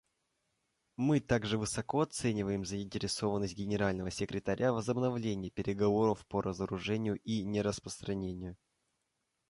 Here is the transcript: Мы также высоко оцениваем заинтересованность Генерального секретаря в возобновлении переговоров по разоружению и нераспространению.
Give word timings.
Мы 0.97 1.19
также 1.19 1.59
высоко 1.59 1.99
оцениваем 2.01 2.65
заинтересованность 2.65 3.53
Генерального 3.55 4.09
секретаря 4.09 4.71
в 4.71 4.77
возобновлении 4.77 5.51
переговоров 5.51 6.25
по 6.25 6.41
разоружению 6.41 7.17
и 7.19 7.43
нераспространению. 7.43 8.57